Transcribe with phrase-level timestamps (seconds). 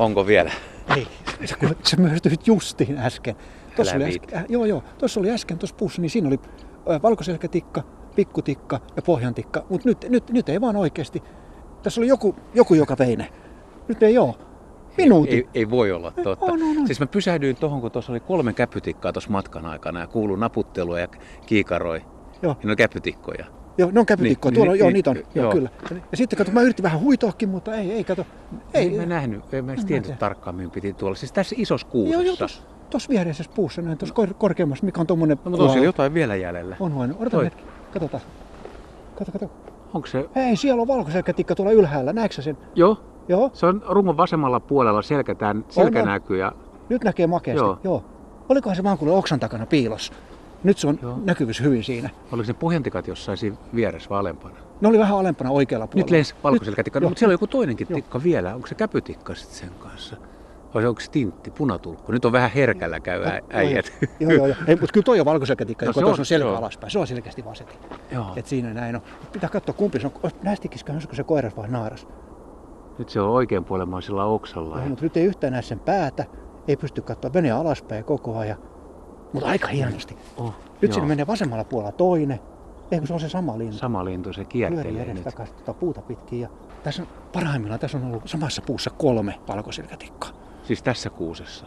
[0.00, 0.50] Onko vielä?
[0.96, 1.06] Ei,
[1.44, 3.36] sä, sä myöhästyit justiin äsken.
[3.76, 6.40] Tuossa oli äsken, äh, joo, joo, tuossa oli äsken tuossa puussa, niin siinä oli
[6.90, 7.82] äh, valkoselkätikka,
[8.16, 9.64] pikkutikka ja pohjantikka.
[9.68, 11.22] Mutta nyt, nyt, nyt ei vaan oikeasti.
[11.82, 13.32] Tässä oli joku, joku joka vei ne.
[13.88, 14.38] Nyt ei oo.
[14.96, 15.34] Minuutin.
[15.34, 16.44] Ei, ei voi olla totta.
[16.44, 16.86] On, on, on.
[16.86, 21.00] Siis mä pysähdyin tuohon, kun tuossa oli kolme käpytikkaa tuossa matkan aikana ja kuului naputtelua
[21.00, 21.08] ja
[21.46, 22.02] kiikaroi.
[22.42, 22.56] Joo.
[22.60, 23.46] Ja ne on käpytikkoja.
[23.80, 24.50] Joo, ne on käpytikkoja.
[24.50, 25.16] Niin, Tuolla, niin, joo, niin, niitä on.
[25.16, 25.24] joo.
[25.34, 25.70] Joo, kyllä.
[26.10, 28.26] Ja sitten kato, mä yritin vähän huitoakin, mutta ei, ei kato.
[28.74, 31.16] Ei, Ei, mä nähnyt, en mä edes En tiennyt tarkkaan, mihin piti tuolla.
[31.16, 32.22] Siis tässä isossa Joo, kuusessa.
[32.26, 35.38] joo, tuossa tos viereisessä puussa, näin tuossa kor- korkeammassa, mikä on tommonen...
[35.44, 36.76] No, mutta on siellä jotain vielä jäljellä.
[36.80, 37.14] On vain.
[37.18, 37.44] Odota Toi.
[37.44, 37.62] hetki.
[37.92, 38.22] Katsotaan.
[39.18, 39.50] Kato, kato.
[39.94, 40.28] Onko se?
[40.36, 42.12] Hei, siellä on valkoselkätikka tuolla ylhäällä.
[42.12, 42.58] Näetkö sen?
[42.74, 43.00] Joo.
[43.28, 43.50] Joo.
[43.52, 45.64] Se on rungon vasemmalla puolella selkä on.
[46.04, 46.52] näkyy ja
[46.88, 47.64] Nyt näkee makeasti.
[47.64, 47.78] Joo.
[47.84, 48.04] Joo.
[48.48, 50.12] Olikohan se vaan kuule oksan takana piilossa?
[50.64, 51.18] Nyt se on Joo.
[51.24, 52.10] näkyvyys hyvin siinä.
[52.32, 53.38] oliko ne pohjantikat jossain
[53.74, 54.54] vieressä vai alempana?
[54.80, 56.04] Ne oli vähän alempana oikealla puolella.
[56.04, 57.94] Nyt lensi valkoselkätikka, Nyt- no, mutta siellä on joku toinenkin Joo.
[57.96, 58.54] tikka vielä.
[58.54, 60.16] Onko se käpytikka sitten sen kanssa?
[60.74, 62.12] Vai onko se tintti, punatulkku?
[62.12, 63.92] Nyt on vähän herkällä käy ä- äijät.
[64.20, 64.56] Joo, joo, joo.
[64.66, 66.56] Ei, mutta kyllä toi on valkoselkätikka, No joka se on, on selkä joo.
[66.56, 66.90] alaspäin.
[66.90, 67.76] Se on selkeästi vasetin.
[68.12, 68.26] Joo.
[68.36, 69.02] Et siinä näin on.
[69.32, 70.30] Pitää katsoa kumpi se on.
[70.42, 72.06] Nästikiskö olisiko se koiras vai naaras?
[72.98, 74.74] Nyt se on oikein puolemaisella oksalla.
[74.76, 74.88] Joo, Ja...
[74.88, 76.24] mutta nyt ei yhtään näe sen päätä.
[76.68, 77.30] Ei pysty katsoa.
[77.34, 78.58] Menee alaspäin koko ajan.
[79.32, 80.16] Mutta aika hienosti.
[80.36, 80.92] Oh, Nyt joo.
[80.92, 82.40] sinne menee vasemmalla puolella toinen.
[82.90, 83.76] Eikö se on se sama lintu?
[83.76, 85.24] Sama lintu, se kiertelee nyt.
[85.24, 86.40] takaisin tuota puuta pitkin.
[86.40, 86.48] Ja
[86.82, 90.30] tässä on, parhaimmillaan tässä on ollut samassa puussa kolme valkosilkätikkaa.
[90.62, 91.66] Siis tässä kuusessa.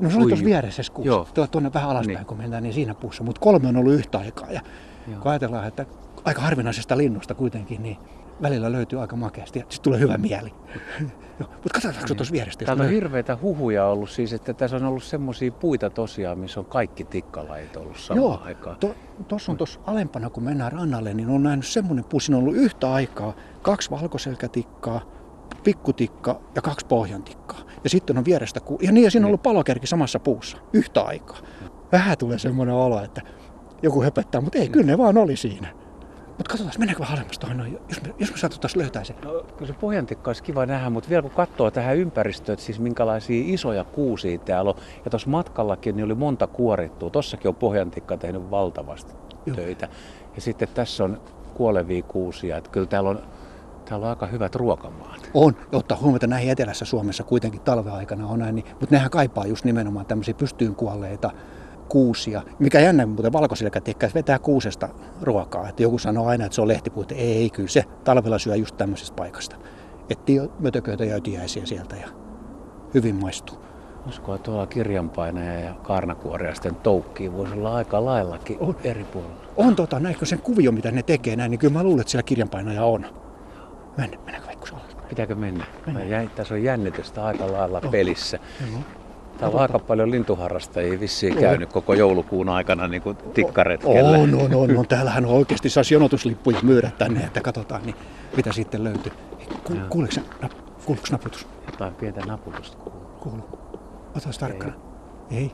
[0.00, 1.08] No se oli tuossa vieressä kuussa.
[1.36, 1.46] Joo.
[1.50, 2.26] Tuonne vähän alaspäin, niin.
[2.26, 3.24] kun mennään, niin siinä puussa.
[3.24, 4.50] Mutta kolme on ollut yhtä aikaa.
[4.52, 4.60] Ja
[5.08, 5.20] Joo.
[5.20, 5.86] kun ajatellaan, että
[6.24, 7.96] aika harvinaisesta linnusta kuitenkin, niin
[8.42, 9.58] välillä löytyy aika makeasti.
[9.58, 10.54] Ja sitten tulee hyvä mieli.
[11.38, 12.62] Mutta katsotaanko tuossa vierestä?
[12.62, 16.60] jos Täältä on hirveitä huhuja ollut siis, että tässä on ollut semmoisia puita tosiaan, missä
[16.60, 18.76] on kaikki tikkalait ollut samaan Joo, aikaan.
[19.28, 22.20] tuossa to, on tuossa alempana, kun mennään rannalle, niin on nähnyt semmoinen puu.
[22.20, 25.00] Siinä on ollut yhtä aikaa kaksi valkoselkätikkaa,
[25.64, 27.60] pikkutikka ja kaksi pohjantikkaa.
[27.84, 28.78] Ja sitten on vierestä ku...
[28.82, 31.38] Ja niin, ja siinä on ollut palokerki samassa puussa yhtä aikaa.
[31.92, 33.22] Vähän tulee semmoinen olo, että
[33.82, 35.68] joku höpöttää, mutta ei, kyllä ne vaan oli siinä.
[36.38, 39.14] Mutta katsotaan, mennäänkö vähän alemmas tuohon noin, jos me, jos me saataisiin löytää se.
[39.24, 42.80] No, kyllä se pohjantikka olisi kiva nähdä, mutta vielä kun katsoo tähän ympäristöön, että siis
[42.80, 44.76] minkälaisia isoja kuusia täällä on.
[45.04, 47.10] Ja tuossa matkallakin niin oli monta kuorittua.
[47.10, 49.14] Tossakin on pohjantikka tehnyt valtavasti
[49.46, 49.56] Joo.
[49.56, 49.88] töitä.
[50.34, 51.20] Ja sitten tässä on
[51.54, 52.56] kuolevia kuusia.
[52.56, 53.22] Että kyllä täällä on,
[53.84, 55.30] täällä on aika hyvät ruokamaat.
[55.34, 58.94] On, ja ottaa huomioon, että näihin etelässä Suomessa kuitenkin talven aikana on näin, niin, mutta
[58.94, 61.30] nehän kaipaa just nimenomaan tämmöisiä pystyyn kuolleita
[61.88, 62.42] kuusia.
[62.58, 64.88] Mikä jännä, muuten valkosilkätikkä vetää kuusesta
[65.22, 65.68] ruokaa.
[65.68, 67.14] Että joku sanoo aina, että se on lehtipuute.
[67.14, 69.56] Ei, ei, kyllä se talvella syö just tämmöisestä paikasta.
[70.10, 72.08] Etsii mötököitä ja ötiäisiä sieltä ja
[72.94, 73.56] hyvin maistuu.
[74.08, 78.76] Uskoa tuolla kirjanpainaja ja kaarnakuoria sitten toukkii voisi olla aika laillakin On.
[78.84, 79.36] eri puolilla.
[79.56, 82.22] On tota, näinkö sen kuvio, mitä ne tekee näin, niin kyllä mä luulen, että siellä
[82.22, 83.06] kirjanpainaja on.
[83.96, 84.46] Mennä, mennäänkö?
[85.08, 85.64] Pitääkö mennä?
[85.86, 86.10] Mennään.
[86.10, 87.90] Jä, tässä on jännitystä aika lailla Joo.
[87.90, 88.38] pelissä.
[88.72, 88.80] Joo.
[89.38, 94.08] Täällä on aika paljon lintuharrastajia vissiin käynyt koko joulukuun aikana niin kuin tikkaretkellä.
[94.10, 94.86] On, on, on, on.
[94.88, 97.96] Täällähän on oikeasti saisi jonotuslippuja myydä tänne, että katsotaan, niin
[98.36, 99.12] mitä sitten löytyy.
[99.64, 100.52] Ku, kuuleeko nap,
[101.10, 101.46] naputus?
[101.66, 103.00] Jotain pientä naputusta kuuluu.
[103.20, 103.48] Kuuluu.
[104.16, 104.72] Otas tarkkana.
[105.30, 105.52] Ei.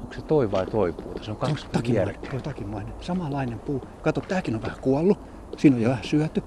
[0.00, 1.08] Onko se toi vai toi puuta?
[1.08, 1.92] Se on Se on kaksi takimainen.
[1.92, 2.30] vierekkäin.
[2.30, 2.94] Tuo takimainen.
[3.00, 3.82] Samanlainen puu.
[4.02, 5.18] Kato, tääkin on vähän kuollut.
[5.56, 6.42] Siinä on jo vähän syöty.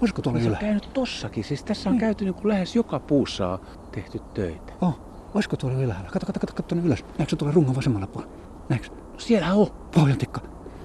[0.00, 0.56] Olisiko tuolla on ylä?
[0.56, 1.44] käynyt tossakin.
[1.44, 2.00] Siis tässä on Niin.
[2.00, 3.58] käyty niin kuin lähes joka puussa on
[3.92, 4.72] tehty töitä.
[4.80, 4.98] Oh,
[5.34, 6.10] olisiko tuolla ylhäällä?
[6.10, 7.04] Kato, kato, kato, kato tuonne ylös.
[7.18, 8.34] Näetkö tuolla rungon vasemmalla puolella?
[8.68, 8.88] Näetkö?
[9.12, 9.66] No siellä on.
[9.94, 10.40] Pohjantikka.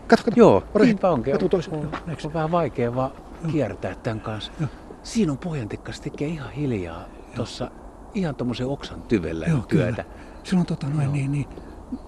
[0.07, 0.39] Kato, kato.
[0.39, 1.33] Joo, Ore, niinpä onkin.
[1.33, 1.57] Kato.
[1.71, 2.27] On, Joo, näetkö?
[2.27, 3.11] on vähän vaikea vaan
[3.51, 4.51] kiertää tämän kanssa.
[4.59, 4.69] Joo.
[5.03, 7.01] Siinä on pohjantikka, se tekee ihan hiljaa
[7.35, 7.71] tuossa
[8.13, 10.03] ihan tommosen oksan tyvellä Joo, työtä.
[10.03, 10.17] kyllä.
[10.43, 11.45] Silloin tota noin, niin, niin.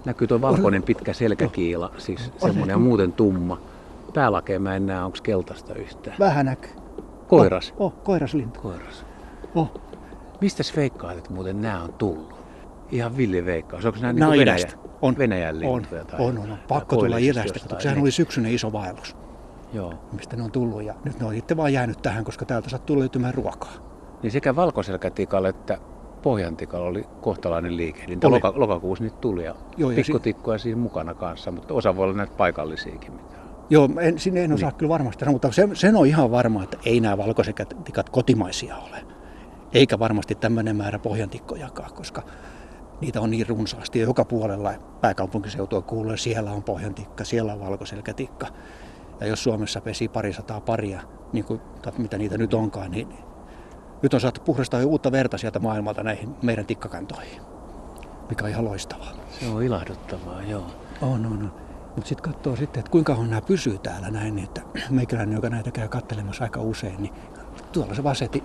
[0.05, 3.59] Näkyy tuo valkoinen pitkä selkäkiila, siis semmoinen ja muuten tumma.
[4.13, 6.15] Päälakeen mä en näe, onko keltaista yhtään.
[6.19, 6.71] Vähän näkyy.
[7.27, 7.73] Koiras.
[7.77, 8.59] Oh, oh koiraslintu.
[8.59, 9.05] Koiras.
[9.55, 9.71] Oh.
[10.41, 12.35] Mistä veikkaat, että muuten nämä on tullut?
[12.91, 13.85] Ihan villi veikkaus.
[13.85, 14.67] Onko nämä Nämä niin on Venäjä.
[15.01, 15.17] On.
[15.17, 16.05] Venäjän On, lintuja?
[16.05, 16.57] Tai, on, on, on.
[16.67, 18.01] Pakko tulla idästä, koska sehän niin.
[18.03, 19.15] oli syksyinen iso vaellus,
[19.73, 19.93] Joo.
[20.11, 20.83] mistä ne on tullut.
[20.83, 23.73] Ja nyt ne on itse vaan jäänyt tähän, koska täältä sattuu löytymään ruokaa.
[24.23, 25.77] Niin sekä valkoselkätikalla että
[26.21, 28.27] pohjantikalla oli kohtalainen liikehdintä.
[28.27, 28.35] Oli.
[28.35, 30.13] Loka, lokakuussa niitä tuli ja Joo, ja si-
[30.57, 33.13] siinä mukana kanssa, mutta osa voi olla näitä paikallisiakin.
[33.13, 33.44] Mitä.
[33.69, 34.77] Joo, en, sinne en osaa Niin.
[34.77, 37.55] kyllä varmasti sanoa, mutta sen, sen on ihan varma, että ei nämä valkoiset
[38.11, 39.05] kotimaisia ole.
[39.73, 42.23] Eikä varmasti tämmöinen määrä pohjantikkojakaan, koska
[43.01, 43.99] niitä on niin runsaasti.
[43.99, 48.47] Ja joka puolella pääkaupunkiseutua kuulee, siellä on pohjantikka, siellä on valkoselkätikka.
[49.19, 51.01] Ja jos Suomessa pesi parisataa paria,
[51.33, 53.07] niin kuin, tai mitä niitä nyt onkaan, niin
[54.01, 57.41] nyt on saatu puhdastaa jo uutta verta sieltä maailmalta näihin meidän tikkakantoihin,
[58.29, 59.11] mikä on ihan loistavaa.
[59.39, 60.65] Se on ilahduttavaa, joo.
[61.01, 61.64] On, on, on.
[61.95, 65.49] Mutta sitten katsoo sitten, että kuinka kauan nämä pysyy täällä näin, niin että meikäläinen, joka
[65.49, 67.13] näitä käy kattelemassa aika usein, niin
[67.71, 68.43] tuolla se vaseti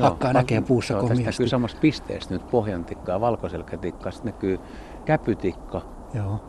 [0.00, 1.24] hakkaa näkee puussa joo, komiasti.
[1.24, 4.10] näkyy samassa pisteessä nyt pohjantikka ja valkoselkätikka.
[4.10, 4.60] Sitten näkyy
[5.04, 5.82] käpytikka.
[6.14, 6.40] Joo.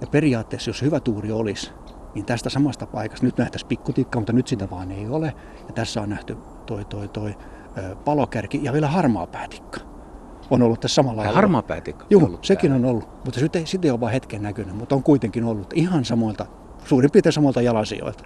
[0.00, 1.72] Ja periaatteessa, jos hyvä tuuri olisi,
[2.14, 5.34] niin tästä samasta paikasta, nyt nähtäisiin pikkutikka, mutta nyt sitä vaan ei ole.
[5.66, 6.36] Ja tässä on nähty
[6.66, 7.34] toi, toi, toi
[8.04, 9.80] palokärki ja vielä harmaa päätikka.
[10.50, 11.36] On ollut tässä samalla Ja alueella.
[11.36, 12.06] harmaa päätikka.
[12.10, 15.02] Joo, sekin on ollut, mutta sitten ei, sit ei ole vaan hetken näkynyt, mutta on
[15.02, 16.46] kuitenkin ollut ihan samoilta,
[16.84, 18.24] suurin piirtein samoilta jalansijoilta.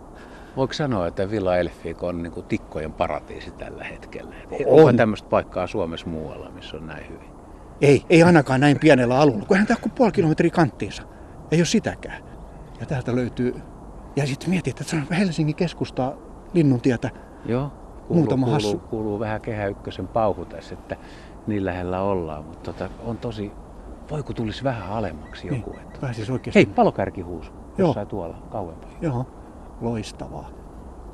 [0.57, 4.35] Voiko sanoa, että Villa Elfik on niin kuin tikkojen paratiisi tällä hetkellä?
[4.67, 4.79] On.
[4.81, 7.31] Onko tämmöistä paikkaa Suomessa muualla, missä on näin hyvin?
[7.81, 11.03] Ei, ei ainakaan näin pienellä alueella, kun eihän tämä kuin puoli kilometriä kanttiinsa.
[11.51, 12.23] Ei ole sitäkään.
[12.81, 13.55] Ja täältä löytyy,
[14.17, 16.13] ja sitten mietit, että se on Helsingin keskustaa
[16.55, 17.11] Linnuntietä.
[17.47, 17.73] Joo,
[18.11, 18.79] kuuluu, Muutama kuuluu, hassu.
[18.79, 20.97] kuuluu vähän Kehä Ykkösen pauhu tässä, että
[21.47, 23.53] niin lähellä ollaan, mutta tota, on tosi,
[24.11, 25.71] voi kun tulisi vähän alemmaksi joku.
[25.71, 25.99] Niin, Että...
[26.01, 26.59] pääsis oikeasti.
[26.59, 27.89] Hei, palokärki huusu, Joo.
[27.89, 28.91] jossain tuolla kauempaa.
[29.01, 29.27] Joo,
[29.81, 30.51] loistavaa.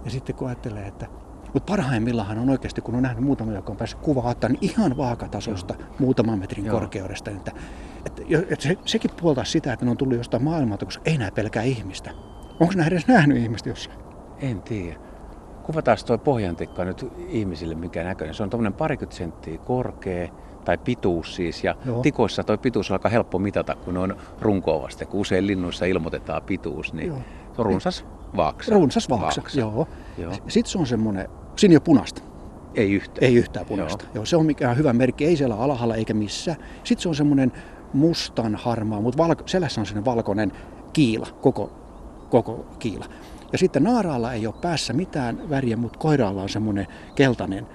[0.04, 1.06] Ja sitten kun ajattelee, että
[1.54, 4.96] mutta parhaimmillaan on oikeasti, kun on nähnyt muutama, joka on päässyt kuvaa ottaa, niin ihan
[4.96, 6.81] vaakatasosta muutaman metrin Joo.
[6.81, 7.31] korkeudesta.
[7.31, 7.52] Että,
[8.06, 11.31] että, että se, sekin puoltaa sitä, että ne on tullut jostain maailmalta, koska ei näe
[11.31, 12.10] pelkää ihmistä.
[12.60, 13.98] Onko nämä edes nähnyt ihmistä jossain?
[14.40, 15.06] En tiedä.
[15.67, 18.35] Kuvataan tuo pohjantikka nyt ihmisille mikä näköinen.
[18.35, 20.29] Se on tuommoinen parikymmentä senttiä korkea,
[20.65, 21.65] tai pituus siis.
[21.65, 22.03] Ja Joo.
[22.03, 25.09] tikoissa tuo pituus on aika helppo mitata, kun ne on runkoa vasten.
[25.09, 27.19] Kun usein linnuissa ilmoitetaan pituus, niin Joo.
[27.55, 28.05] se on runsas
[28.37, 28.75] vaaksa.
[28.75, 29.89] Runsas vaaksa, joo.
[30.19, 30.33] Joo.
[30.49, 32.23] Sitten se on semmoinen, siinä ei ole punaista.
[32.75, 33.25] Ei yhtään.
[33.25, 34.05] Ei yhtään punaista.
[34.05, 34.15] Joo.
[34.15, 36.59] Joo, se on mikään hyvä merkki, ei siellä alhaalla eikä missään.
[36.85, 37.53] Sitten se on semmoinen
[37.93, 40.53] mustan harmaa, mutta valko, selässä on semmoinen valkoinen
[40.93, 41.71] kiila, koko,
[42.31, 43.07] koko kiila.
[43.52, 47.66] Ja sitten naaraalla ei ole päässä mitään väriä, mutta koiraalla on semmoinen keltainen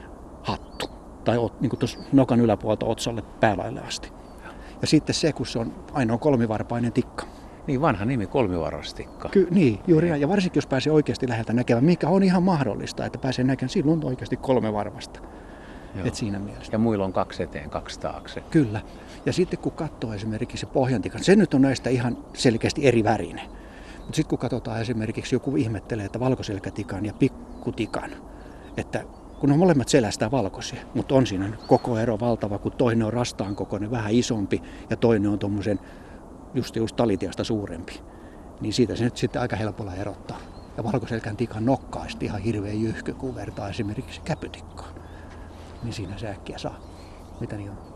[0.44, 0.90] hattu.
[1.24, 4.12] Tai niin kuin tuossa nokan yläpuolta otsalle päälaille asti.
[4.82, 7.26] Ja sitten se, kun se on ainoa kolmivarpainen tikka.
[7.68, 9.30] Niin vanha nimi, kolmivarastikka.
[9.30, 10.22] Ky- niin, juuri näin.
[10.22, 14.00] Ja varsinkin, jos pääsee oikeasti läheltä näkemään, mikä on ihan mahdollista, että pääsee näkemään, silloin
[14.00, 15.20] on oikeasti kolme varvasta.
[15.96, 16.08] Joo.
[16.08, 16.72] Et siinä mielessä.
[16.72, 18.42] Ja muilla on kaksi eteen, kaksi taakse.
[18.42, 18.82] Kyllä.
[19.26, 23.61] Ja sitten kun katsoo esimerkiksi se pohjantikan, se nyt on näistä ihan selkeästi eri värinen.
[24.12, 28.12] Mutta sitten kun katsotaan esimerkiksi, joku ihmettelee, että valkoselkätikan ja pikkutikan,
[28.78, 29.04] että
[29.40, 33.56] kun on molemmat selästä valkoisia, mutta on siinä koko ero valtava, kun toinen on rastaan
[33.56, 35.80] kokoinen, vähän isompi ja toinen on tuommoisen
[36.54, 38.02] just, just talitiasta suurempi.
[38.62, 40.40] Niin siitä se nyt sitten aika helpolla erottaa.
[40.78, 44.96] Ja valkoselkän tikan nokka on sitten ihan hirveä jyhky, kun vertaa esimerkiksi käpytikkaan.
[45.84, 46.80] Niin siinä se äkkiä saa.
[47.40, 47.91] Mitä niin on?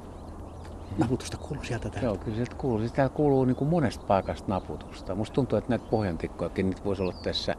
[0.97, 2.05] Naputusta kuuluu sieltä täältä.
[2.05, 2.79] Joo, kyllä sieltä kuuluu.
[2.79, 5.15] Siis täällä kuuluu niin kuin monesta paikasta naputusta.
[5.15, 7.55] Musta tuntuu, että näitä pohjantikkojakin niitä voisi olla tässä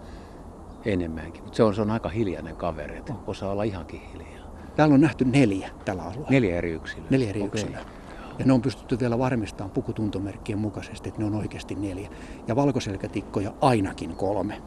[0.85, 1.43] enemmänkin.
[1.43, 4.47] Mutta se on, se on aika hiljainen kaveri, että osaa olla ihankin hiljaa.
[4.77, 6.31] Täällä on nähty neljä tällä alueella.
[6.31, 7.07] Neljä eri yksilöä.
[7.11, 7.63] Neljä eri Okei.
[7.63, 7.85] yksilöä.
[8.39, 12.09] Ja ne on pystytty vielä varmistamaan pukutuntomerkkien mukaisesti, että ne on oikeasti neljä.
[12.47, 14.63] Ja valkoselkätikkoja ainakin kolme.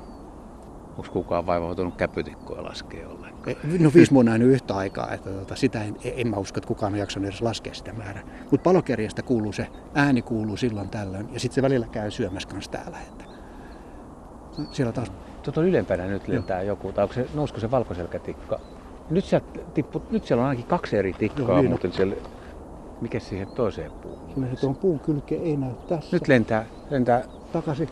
[0.99, 3.55] Onko kukaan vaivautunut käpytikkoja laskea ollenkaan?
[3.73, 6.67] E, No viisi mun nähnyt yhtä aikaa, että tota, sitä en, en mä usko, että
[6.67, 8.23] kukaan on jaksanut edes laskea sitä määrää.
[8.51, 12.71] Mutta palokärjestä kuuluu se, ääni kuuluu silloin tällöin, ja sitten se välillä käy syömässä kanssa
[12.71, 12.97] täällä.
[13.07, 13.23] Että
[14.71, 15.11] siellä taas,
[15.43, 18.59] Tuota ylempänä nyt lentää joku, tai onko se, nousko se valkoselkätikka?
[19.09, 22.15] Nyt, sieltä tippu, nyt siellä on ainakin kaksi eri tikkaa, Joo, niin muuten siellä,
[23.01, 24.33] mikä siihen toiseen puuhun?
[24.33, 26.15] kyllä se tuon puun kylkeen ei näy tässä.
[26.15, 27.23] Nyt lentää, lentää
[27.53, 27.89] takaisin.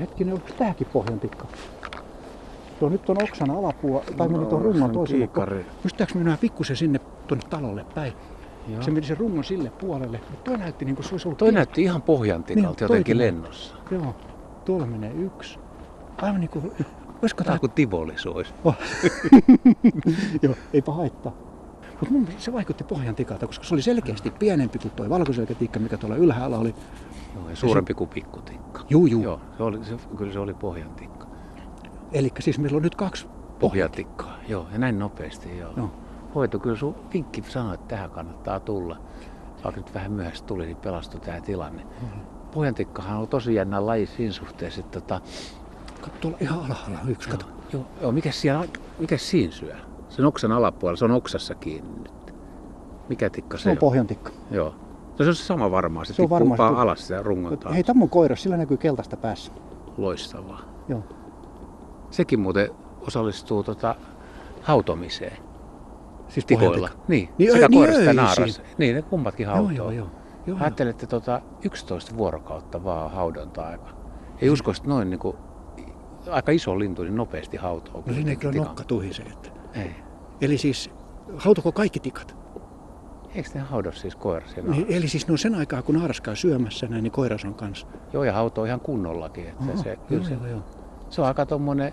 [0.00, 1.46] Hetkinen, onko tämäkin pohjantikka?
[2.80, 5.28] Tuo nyt on oksan alapuu, tai meni tuon rungon toiselle.
[5.82, 8.12] Pystytäänkö me mennä pikkusen sinne tuonne talolle päin?
[8.68, 8.82] Joo.
[8.82, 11.38] Se meni sen rungon sille puolelle, mutta tuo näytti niin kuin se olisi ollut...
[11.38, 13.18] Toi pieni- näytti ihan pohjantikalta Niin, jotenkin toikin.
[13.18, 13.74] lennossa.
[13.90, 14.14] Joo,
[14.64, 15.58] tuolla menee yksi.
[16.22, 16.72] Aivan niin kuin...
[17.22, 18.52] Olisiko Tämä kuin Tivolis olisi.
[20.42, 21.32] Joo, eipä haittaa.
[22.00, 26.16] Mutta mun se vaikutti pohjantikalta, koska se oli selkeästi pienempi kuin tuo valkoselkätikka, mikä tuolla
[26.16, 26.74] ylhäällä oli.
[27.34, 28.80] Joo, ja suurempi kuin pikkutikka.
[28.90, 29.22] Juu, juu.
[29.22, 31.15] Joo, se oli, se, kyllä se oli pohjantikka.
[32.12, 33.26] Eli siis meillä on nyt kaksi
[33.58, 35.72] Pohjatikkaa, joo, ja näin nopeasti, joo.
[35.76, 35.90] Joo.
[36.34, 38.96] Hoito, kyllä sun vinkki sanoi, että tähän kannattaa tulla.
[39.64, 41.82] Vaikka nyt vähän myöhässä tuli, niin pelastui tämä tilanne.
[41.82, 42.20] Mm-hmm.
[42.54, 45.20] Pohjantikkahan on tosi jännä laji siinä suhteessa, että tota,
[46.00, 47.46] Kato, tuolla ihan alhaalla on yksi, kato.
[47.72, 48.64] joo, joo, mikä, siellä,
[48.98, 49.74] mikä siinä syö?
[50.08, 52.34] Sen oksan alapuolella, se on oksassa kiinni nyt.
[53.08, 54.30] Mikä tikka se, Se on pohjantikka.
[54.50, 54.74] Joo.
[55.18, 56.58] No se on se sama varmaan, se, Se on varmasti.
[56.58, 57.74] vaan alas sitä rungon taakse.
[57.74, 59.52] Hei, tämä on koira, sillä näkyy keltaista päässä.
[59.96, 60.60] Loistavaa.
[60.88, 61.02] Joo.
[62.16, 62.70] Sekin muuten
[63.00, 63.94] osallistuu tota,
[64.62, 65.36] hautomiseen
[66.28, 66.88] Siis tikoilla.
[67.08, 68.24] Niin, Niin, sekä niin koirassa että öisin.
[68.24, 68.62] naarassa.
[68.78, 69.70] Niin, ne kummatkin hautoo.
[69.70, 70.06] joo, joo.
[70.46, 73.88] joo, Ajattelette tota 11 vuorokautta vaan haudonta-aika.
[74.40, 75.36] Ei usko, että noin niin kuin,
[76.30, 78.02] aika iso lintu niin nopeasti hautoo.
[78.06, 79.26] No se kyllä nokka tuhisee.
[79.26, 79.50] Että.
[79.74, 79.90] Ei.
[80.40, 80.90] Eli siis,
[81.36, 82.36] hautoko kaikki tikat?
[83.34, 86.20] Eikö ne haudo siis koirassa ja Niin, eli siis ne on sen aikaa, kun naaras
[86.20, 87.86] käy syömässä näin, niin koiras on kanssa.
[88.12, 89.48] Joo, ja hautoo ihan kunnollakin.
[89.48, 90.60] Että Oho, se, kyllä joo, se, joo, joo.
[91.08, 91.92] se on aika tommonen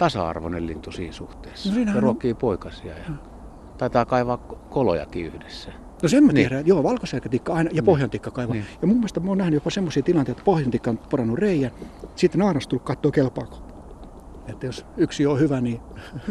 [0.00, 1.72] tasa-arvoinen lintu siinä suhteessa.
[1.72, 2.94] No ja on- ruokkii poikasia.
[2.98, 3.04] Ja...
[3.78, 4.36] Taitaa kaivaa
[4.70, 5.70] kolojakin yhdessä.
[6.02, 6.48] No sen mä Niin.
[6.48, 7.84] tiedän, joo, valkoselkätikka aina ja Niin.
[7.84, 8.54] pohjantikka kaivaa.
[8.54, 8.66] Niin.
[8.82, 11.70] Ja mun mielestä mä oon nähnyt jopa semmoisia tilanteita, että pohjantikka on porannut reijän,
[12.16, 13.58] sitten naaras tullut kattoo kelpaako.
[14.48, 15.80] Että jos yksi on hyvä, niin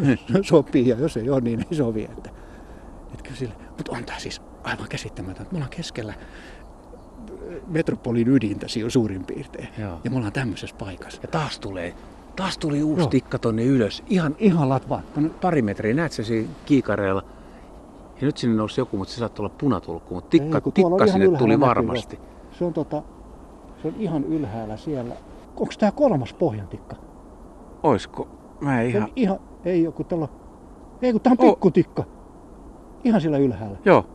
[0.42, 2.04] sopii, ja jos ei ole, niin ei sovi.
[2.04, 2.30] Että,
[3.14, 3.54] että kyllä.
[3.78, 5.52] Mutta on tämä siis aivan käsittämätöntä.
[5.52, 6.14] Me ollaan keskellä
[7.68, 9.68] metropolin ydintä siinä suurin piirtein.
[9.78, 10.00] Joo.
[10.04, 11.20] Ja me ollaan tämmöisessä paikassa.
[11.22, 11.96] Ja taas tulee,
[12.40, 13.10] taas tuli uusi Joo.
[13.10, 14.04] tikka tonne ylös.
[14.10, 15.02] Ihan Ihan latva.
[15.16, 17.24] Tonne- pari metriä, näet sä siinä kiikareella.
[18.22, 21.38] Ja nyt sinne nousi joku, mutta se saattoi olla punatulkku, mutta tikka, Ei, tikka sinne
[21.38, 22.20] tuli varmasti.
[22.52, 23.04] Se on, tota,
[23.82, 25.16] se on ihan ylhäällä siellä.
[25.56, 26.96] Onko tämä kolmas pohjantikka?
[27.84, 28.28] Oisko?
[28.62, 29.04] Mä en Se ihan...
[29.10, 30.28] on ihan, ei joku tällä,
[31.02, 31.54] ei kun tää on Oh.
[31.54, 32.04] pikkutikka.
[33.04, 33.78] Ihan siellä ylhäällä.
[33.86, 34.06] Joo.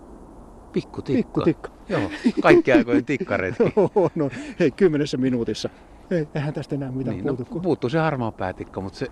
[0.73, 1.23] Pikkutikka.
[1.23, 1.71] Pikkutikka.
[1.89, 2.01] Joo.
[2.43, 3.73] Kaikki aikojen tikkaretki.
[3.77, 5.69] Joo, no hei, kymmenessä minuutissa.
[6.11, 7.53] Ei, eihän tästä enää mitään niin, niin, no, puutu.
[7.53, 9.07] kun- puuttuu se harmaa päätikka, mutta se...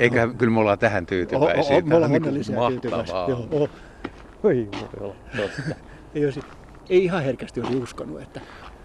[0.00, 1.80] Eikä, kyllä me ollaan tähän tyytyväisiä.
[1.80, 3.16] Me ollaan niinku onnellisia ja tyytyväisiä.
[3.28, 3.70] Joo, oh.
[4.42, 4.68] Oi,
[6.14, 6.40] ei, olisi,
[6.88, 8.40] ei ihan herkästi olisi uskonut, että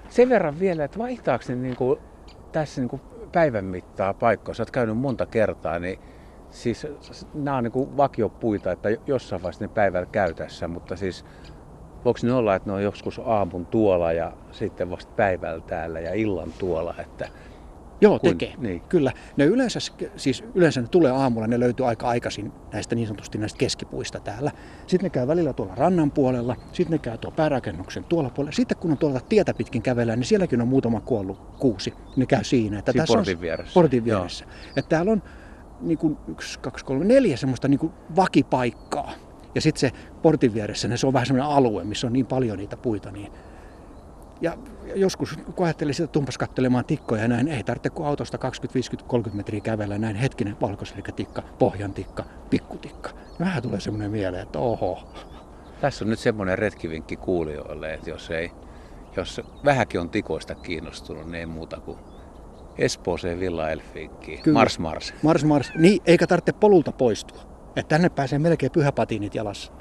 [0.10, 2.00] Sen verran vielä, että vaihtaako ne niinku,
[2.51, 4.53] tässä niinku päivän mittaa paikkaa?
[4.53, 6.00] Sä oot käynyt monta kertaa, niin
[6.50, 6.88] siis
[7.34, 11.25] nämä on niinku vakiopuita, että jossain vaiheessa ne päivällä käy tässä, mutta siis
[12.05, 16.13] voiko ne olla, että ne on joskus aamun tuolla ja sitten vasta päivällä täällä ja
[16.13, 17.29] illan tuolla, että
[18.03, 18.53] Joo, Kuin- tekee.
[18.58, 18.81] niin.
[18.81, 19.12] Kyllä.
[19.38, 19.79] Ne yleensä,
[20.15, 24.51] siis yleensä ne tulee aamulla, ne löytyy aika aikaisin näistä niin sanotusti näistä keskipuista täällä.
[24.88, 28.55] Sitten ne käy välillä tuolla rannan puolella, sitten ne käy tuolla päärakennuksen tuolla puolella.
[28.55, 31.93] Sitten kun on tuolta tietä pitkin kävellään, niin sielläkin on muutama kuollut kuusi.
[32.15, 32.79] Ne käy siinä.
[32.79, 33.74] Että Siinä tässä portin on, vieressä.
[33.74, 34.17] Portin Joo.
[34.20, 34.46] vieressä.
[34.77, 35.24] Että täällä on
[35.81, 39.12] niin kuin yksi, kaksi, kolme, neljä semmoista niin kuin vakipaikkaa.
[39.55, 39.91] Ja sitten se
[40.22, 43.31] portin vieressä, niin se on vähän semmoinen alue, missä on niin paljon niitä puita, niin
[44.41, 44.58] ja
[44.96, 49.10] joskus kun ajattelin sitä tumpas katselemaan tikkoja ja näin, ei tarvitse kuin autosta 20, 50,
[49.10, 53.10] 30 metriä kävellä näin hetkinen valkoselkätikka, pohjantikka, pikkutikka.
[53.10, 55.13] Ja vähän tulee semmoinen mieleen, että oho.
[55.81, 58.51] tässä on nyt semmoinen retkivinkki kuulijoille, että jos ei,
[59.15, 61.98] jos vähänkin on tikoista kiinnostunut, niin ei muuta kuin
[62.77, 64.53] Espooseen Villa Elfinkkiin.
[64.53, 65.13] Mars Mars.
[65.24, 67.50] Mars Mars, niin eikä tarvitse polulta poistua.
[67.75, 69.72] Että tänne pääsee melkein pyhäpatiinit jalassa.